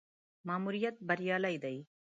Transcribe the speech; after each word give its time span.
ماموریت 0.47 0.95
بریالی 1.07 1.57
دی. 1.63 1.77